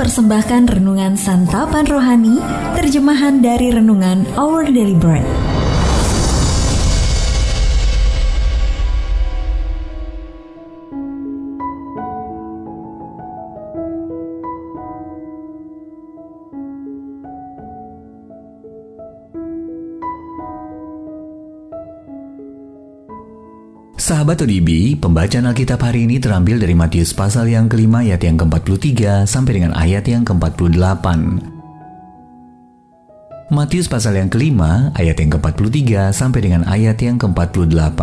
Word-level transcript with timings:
mempersembahkan 0.00 0.80
renungan 0.80 1.12
santapan 1.12 1.84
rohani, 1.84 2.40
terjemahan 2.72 3.44
dari 3.44 3.68
renungan 3.68 4.24
Our 4.32 4.64
Daily 4.72 4.96
Bread. 4.96 5.49
Sahabat 24.00 24.40
ODB, 24.40 24.96
pembacaan 24.96 25.44
Alkitab 25.44 25.84
hari 25.84 26.08
ini 26.08 26.16
terambil 26.16 26.56
dari 26.56 26.72
Matius 26.72 27.12
pasal 27.12 27.52
yang 27.52 27.68
kelima 27.68 28.00
ayat 28.00 28.24
yang 28.24 28.40
ke-43 28.40 29.28
sampai 29.28 29.60
dengan 29.60 29.76
ayat 29.76 30.08
yang 30.08 30.24
ke-48. 30.24 31.04
Matius 33.52 33.92
pasal 33.92 34.16
yang 34.16 34.32
kelima 34.32 34.88
ayat 34.96 35.20
yang 35.20 35.36
ke-43 35.36 36.16
sampai 36.16 36.40
dengan 36.40 36.64
ayat 36.64 36.96
yang 36.96 37.20
ke-48. 37.20 38.00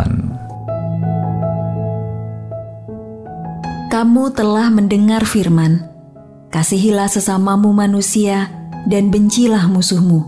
Kamu 3.89 4.23
telah 4.37 4.69
mendengar 4.69 5.25
firman, 5.25 5.81
Kasihilah 6.53 7.09
sesamamu 7.09 7.73
manusia 7.73 8.53
dan 8.85 9.09
bencilah 9.09 9.65
musuhmu. 9.65 10.21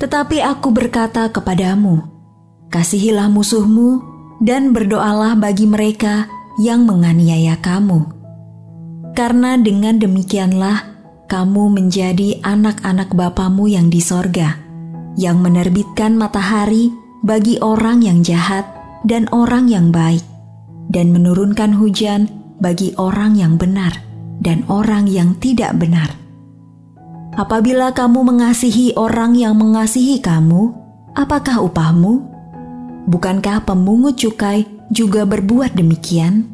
Tetapi 0.00 0.40
aku 0.40 0.72
berkata 0.72 1.28
kepadamu, 1.28 2.08
Kasihilah 2.72 3.28
musuhmu 3.28 4.15
dan 4.42 4.76
berdoalah 4.76 5.36
bagi 5.38 5.64
mereka 5.64 6.28
yang 6.60 6.84
menganiaya 6.84 7.56
kamu. 7.60 8.04
Karena 9.16 9.56
dengan 9.56 9.96
demikianlah 9.96 10.96
kamu 11.26 11.72
menjadi 11.72 12.40
anak-anak 12.44 13.12
Bapamu 13.16 13.66
yang 13.66 13.88
di 13.88 14.04
sorga, 14.04 14.60
yang 15.16 15.40
menerbitkan 15.40 16.14
matahari 16.14 16.92
bagi 17.24 17.56
orang 17.64 18.04
yang 18.04 18.20
jahat 18.20 18.68
dan 19.08 19.26
orang 19.32 19.72
yang 19.72 19.88
baik, 19.88 20.22
dan 20.92 21.10
menurunkan 21.10 21.72
hujan 21.74 22.28
bagi 22.60 22.92
orang 23.00 23.36
yang 23.36 23.56
benar 23.56 23.96
dan 24.40 24.64
orang 24.68 25.08
yang 25.08 25.32
tidak 25.40 25.72
benar. 25.80 26.12
Apabila 27.36 27.92
kamu 27.92 28.32
mengasihi 28.32 28.96
orang 28.96 29.36
yang 29.36 29.60
mengasihi 29.60 30.24
kamu, 30.24 30.72
apakah 31.12 31.60
upahmu? 31.60 32.35
Bukankah 33.06 33.62
pemungut 33.62 34.18
cukai 34.18 34.66
juga 34.90 35.22
berbuat 35.22 35.78
demikian? 35.78 36.50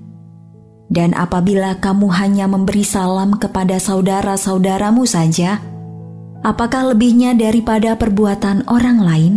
Dan 0.92 1.16
apabila 1.16 1.80
kamu 1.80 2.12
hanya 2.12 2.44
memberi 2.44 2.84
salam 2.84 3.40
kepada 3.40 3.80
saudara-saudaramu 3.80 5.08
saja, 5.08 5.64
apakah 6.44 6.92
lebihnya 6.92 7.32
daripada 7.32 7.96
perbuatan 7.96 8.68
orang 8.68 9.00
lain? 9.00 9.34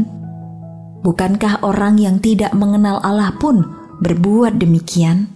Bukankah 1.08 1.64
orang 1.64 1.96
yang 1.96 2.20
tidak 2.20 2.52
mengenal 2.52 3.00
Allah 3.00 3.32
pun 3.40 3.64
berbuat 4.04 4.60
demikian? 4.60 5.32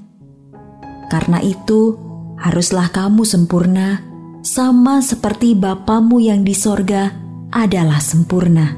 Karena 1.07 1.39
itu, 1.39 1.95
haruslah 2.35 2.91
kamu 2.91 3.23
sempurna, 3.23 4.03
sama 4.43 4.99
seperti 4.99 5.55
Bapamu 5.55 6.19
yang 6.19 6.43
di 6.43 6.51
sorga 6.51 7.15
adalah 7.55 8.03
sempurna. 8.03 8.75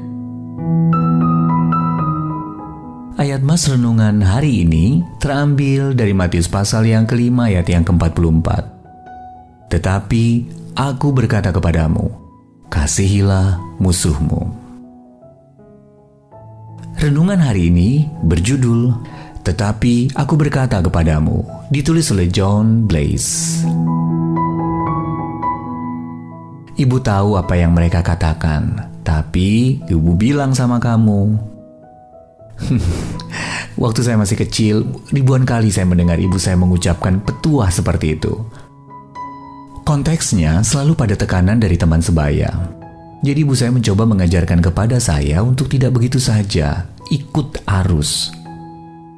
Ayat 3.20 3.44
Mas 3.44 3.68
Renungan 3.68 4.24
hari 4.24 4.64
ini 4.64 5.04
terambil 5.20 5.92
dari 5.92 6.16
Matius 6.16 6.48
pasal 6.48 6.88
yang 6.88 7.04
kelima 7.04 7.52
ayat 7.52 7.68
yang 7.68 7.84
ke-44. 7.84 8.48
Tetapi 9.68 10.24
aku 10.72 11.12
berkata 11.12 11.52
kepadamu, 11.52 12.08
kasihilah 12.72 13.60
musuhmu. 13.76 14.48
Renungan 16.96 17.36
hari 17.36 17.68
ini 17.68 18.08
berjudul 18.24 18.96
Tetapi 19.42 20.16
aku 20.16 20.34
berkata 20.38 20.80
kepadamu, 20.80 21.44
ditulis 21.68 22.08
oleh 22.14 22.30
John 22.32 22.88
Blaze. 22.88 23.66
Ibu 26.78 26.96
tahu 27.02 27.36
apa 27.36 27.58
yang 27.58 27.74
mereka 27.76 28.00
katakan, 28.06 28.88
tapi 29.02 29.82
ibu 29.90 30.14
bilang 30.14 30.54
sama 30.54 30.78
kamu, 30.78 31.51
Waktu 33.82 34.00
saya 34.04 34.16
masih 34.20 34.36
kecil, 34.36 34.84
ribuan 35.10 35.42
kali 35.48 35.72
saya 35.72 35.88
mendengar 35.88 36.20
ibu 36.20 36.36
saya 36.36 36.54
mengucapkan 36.60 37.18
petuah 37.24 37.72
seperti 37.72 38.20
itu. 38.20 38.36
Konteksnya 39.82 40.62
selalu 40.62 40.94
pada 40.94 41.14
tekanan 41.18 41.58
dari 41.58 41.74
teman 41.74 41.98
sebaya. 41.98 42.52
Jadi 43.22 43.38
ibu 43.42 43.54
saya 43.54 43.70
mencoba 43.74 44.06
mengajarkan 44.06 44.58
kepada 44.62 44.98
saya 44.98 45.42
untuk 45.42 45.70
tidak 45.70 45.94
begitu 45.94 46.18
saja 46.18 46.86
ikut 47.10 47.62
arus. 47.66 48.30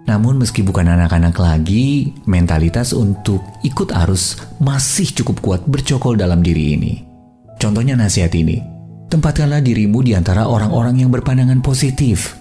Namun 0.04 0.36
meski 0.36 0.60
bukan 0.60 0.84
anak-anak 0.84 1.32
lagi, 1.40 2.12
mentalitas 2.28 2.92
untuk 2.92 3.40
ikut 3.64 3.88
arus 4.04 4.36
masih 4.60 5.08
cukup 5.16 5.36
kuat 5.40 5.62
bercokol 5.64 6.20
dalam 6.20 6.44
diri 6.44 6.76
ini. 6.76 6.92
Contohnya 7.56 7.96
nasihat 7.96 8.28
ini, 8.36 8.60
tempatkanlah 9.08 9.64
dirimu 9.64 10.04
di 10.04 10.12
antara 10.12 10.44
orang-orang 10.44 11.00
yang 11.00 11.08
berpandangan 11.08 11.64
positif, 11.64 12.36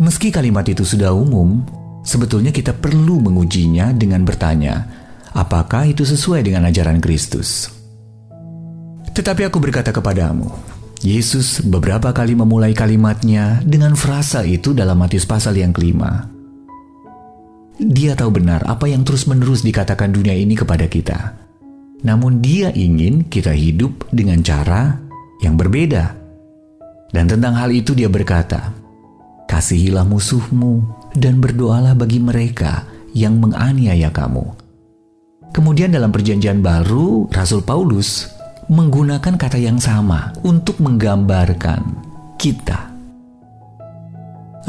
Meski 0.00 0.32
kalimat 0.32 0.64
itu 0.64 0.86
sudah 0.86 1.12
umum, 1.12 1.60
sebetulnya 2.06 2.54
kita 2.54 2.72
perlu 2.72 3.20
mengujinya 3.20 3.92
dengan 3.92 4.24
bertanya, 4.24 4.88
apakah 5.36 5.88
itu 5.88 6.06
sesuai 6.06 6.46
dengan 6.46 6.68
ajaran 6.68 7.02
Kristus? 7.02 7.68
Tetapi 9.12 9.44
aku 9.44 9.60
berkata 9.60 9.92
kepadamu, 9.92 10.48
Yesus 11.02 11.60
beberapa 11.60 12.14
kali 12.14 12.32
memulai 12.32 12.72
kalimatnya 12.72 13.60
dengan 13.66 13.98
frasa 13.98 14.46
itu 14.46 14.72
dalam 14.72 14.96
Matius 14.96 15.28
pasal 15.28 15.58
yang 15.58 15.74
kelima. 15.74 16.30
Dia 17.82 18.14
tahu 18.14 18.38
benar 18.38 18.62
apa 18.70 18.86
yang 18.86 19.02
terus-menerus 19.02 19.66
dikatakan 19.66 20.14
dunia 20.14 20.32
ini 20.32 20.54
kepada 20.54 20.86
kita. 20.86 21.34
Namun 22.06 22.38
dia 22.38 22.70
ingin 22.70 23.26
kita 23.26 23.50
hidup 23.50 24.06
dengan 24.14 24.42
cara 24.46 25.02
yang 25.42 25.58
berbeda. 25.58 26.14
Dan 27.10 27.28
tentang 27.28 27.58
hal 27.58 27.74
itu 27.74 27.92
dia 27.92 28.06
berkata, 28.06 28.81
Kasihilah 29.52 30.08
musuhmu 30.08 30.80
dan 31.12 31.36
berdoalah 31.36 31.92
bagi 31.92 32.16
mereka 32.16 32.88
yang 33.12 33.36
menganiaya 33.36 34.08
kamu. 34.08 34.48
Kemudian 35.52 35.92
dalam 35.92 36.08
perjanjian 36.08 36.64
baru, 36.64 37.28
Rasul 37.28 37.60
Paulus 37.60 38.32
menggunakan 38.72 39.36
kata 39.36 39.60
yang 39.60 39.76
sama 39.76 40.32
untuk 40.40 40.80
menggambarkan 40.80 41.84
kita. 42.40 42.96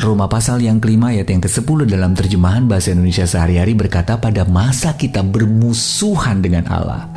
Roma 0.04 0.28
pasal 0.28 0.60
yang 0.60 0.84
kelima 0.84 1.16
ayat 1.16 1.32
yang 1.32 1.40
ke-10 1.40 1.88
dalam 1.88 2.12
terjemahan 2.12 2.68
bahasa 2.68 2.92
Indonesia 2.92 3.24
sehari-hari 3.24 3.80
berkata 3.80 4.20
pada 4.20 4.44
masa 4.44 5.00
kita 5.00 5.24
bermusuhan 5.24 6.44
dengan 6.44 6.68
Allah. 6.68 7.08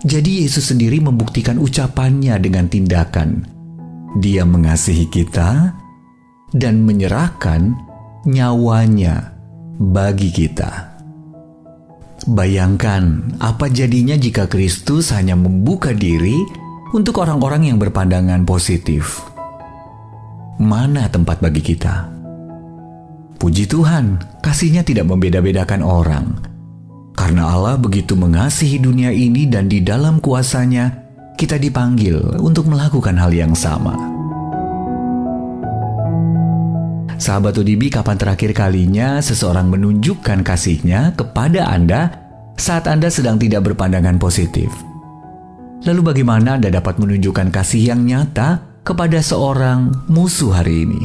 Jadi 0.00 0.48
Yesus 0.48 0.72
sendiri 0.72 1.04
membuktikan 1.04 1.60
ucapannya 1.60 2.40
dengan 2.40 2.72
tindakan 2.72 3.53
dia 4.18 4.46
mengasihi 4.46 5.10
kita 5.10 5.74
dan 6.54 6.86
menyerahkan 6.86 7.74
nyawanya 8.24 9.34
bagi 9.78 10.30
kita. 10.30 10.94
Bayangkan 12.24 13.36
apa 13.42 13.68
jadinya 13.68 14.16
jika 14.16 14.48
Kristus 14.48 15.12
hanya 15.12 15.36
membuka 15.36 15.92
diri 15.92 16.38
untuk 16.94 17.20
orang-orang 17.20 17.68
yang 17.68 17.76
berpandangan 17.76 18.46
positif. 18.48 19.20
Mana 20.56 21.10
tempat 21.10 21.42
bagi 21.42 21.60
kita? 21.60 22.08
Puji 23.36 23.66
Tuhan, 23.68 24.22
kasihnya 24.40 24.86
tidak 24.86 25.10
membeda-bedakan 25.10 25.82
orang. 25.84 26.26
Karena 27.12 27.50
Allah 27.50 27.76
begitu 27.76 28.16
mengasihi 28.16 28.80
dunia 28.80 29.10
ini 29.12 29.44
dan 29.50 29.68
di 29.68 29.84
dalam 29.84 30.22
kuasanya, 30.22 31.03
kita 31.34 31.58
dipanggil 31.58 32.38
untuk 32.38 32.70
melakukan 32.70 33.18
hal 33.18 33.34
yang 33.34 33.52
sama. 33.58 33.94
Sahabat 37.14 37.56
ODB, 37.56 37.94
kapan 37.94 38.18
terakhir 38.18 38.50
kalinya 38.52 39.22
seseorang 39.22 39.70
menunjukkan 39.70 40.42
kasihnya 40.42 41.14
kepada 41.14 41.70
Anda 41.70 42.10
saat 42.54 42.86
Anda 42.86 43.10
sedang 43.10 43.38
tidak 43.38 43.66
berpandangan 43.70 44.18
positif? 44.18 44.70
Lalu 45.84 46.00
bagaimana 46.14 46.58
Anda 46.58 46.70
dapat 46.70 46.98
menunjukkan 47.02 47.50
kasih 47.50 47.94
yang 47.94 48.06
nyata 48.06 48.80
kepada 48.86 49.18
seorang 49.24 50.06
musuh 50.10 50.54
hari 50.54 50.86
ini? 50.86 51.02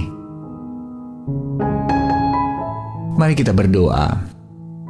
Mari 3.20 3.36
kita 3.36 3.52
berdoa. 3.52 4.16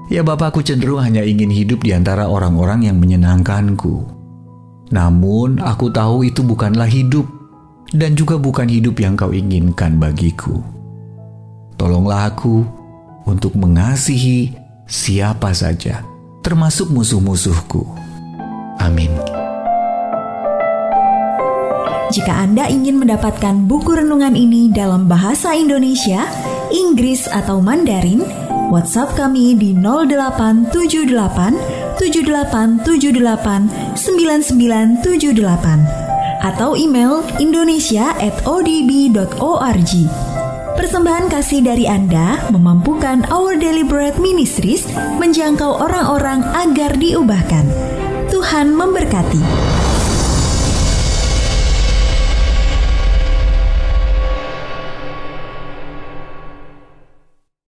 Ya 0.09 0.21
Bapakku 0.25 0.61
cenderung 0.65 1.01
hanya 1.01 1.21
ingin 1.21 1.53
hidup 1.53 1.85
di 1.85 1.93
antara 1.93 2.25
orang-orang 2.25 2.85
yang 2.89 2.97
menyenangkanku. 2.97 4.18
Namun 4.89 5.61
aku 5.61 5.93
tahu 5.93 6.25
itu 6.25 6.41
bukanlah 6.41 6.89
hidup 6.89 7.29
dan 7.93 8.17
juga 8.17 8.37
bukan 8.37 8.69
hidup 8.69 8.99
yang 9.01 9.17
kau 9.17 9.33
inginkan 9.33 9.97
bagiku. 10.01 10.61
Tolonglah 11.77 12.33
aku 12.33 12.65
untuk 13.29 13.53
mengasihi 13.55 14.51
siapa 14.89 15.53
saja, 15.53 16.01
termasuk 16.41 16.89
musuh-musuhku. 16.89 17.85
Amin. 18.81 19.13
Jika 22.09 22.41
Anda 22.41 22.65
ingin 22.65 22.97
mendapatkan 22.97 23.69
buku 23.69 24.01
renungan 24.01 24.33
ini 24.33 24.73
dalam 24.73 25.05
bahasa 25.05 25.53
Indonesia, 25.53 26.25
Inggris 26.73 27.29
atau 27.29 27.61
Mandarin, 27.61 28.25
WhatsApp 28.73 29.13
kami 29.13 29.53
di 29.53 29.77
0878 29.77 31.78
7878 31.99 33.99
9978 33.99 35.99
atau 36.39 36.71
email 36.79 37.19
indonesia@odb.org. 37.37 39.93
Persembahan 40.79 41.27
kasih 41.27 41.59
dari 41.59 41.91
Anda 41.91 42.39
memampukan 42.55 43.27
Our 43.27 43.59
Bread 43.83 44.15
Ministries 44.23 44.87
menjangkau 45.19 45.75
orang-orang 45.75 46.39
agar 46.55 46.95
diubahkan. 46.95 47.67
Tuhan 48.31 48.71
memberkati. 48.71 49.43